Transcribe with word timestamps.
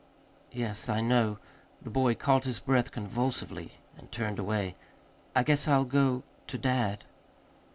"Yes, 0.51 0.89
I 0.89 0.99
know." 0.99 1.37
The 1.79 1.91
boy 1.91 2.15
caught 2.15 2.45
his 2.45 2.59
breath 2.59 2.89
convulsively 2.91 3.73
and 3.95 4.11
turned 4.11 4.39
away. 4.39 4.75
"I 5.35 5.43
guess 5.43 5.67
I'll 5.67 5.85
go 5.85 6.23
to 6.47 6.57
dad." 6.57 7.05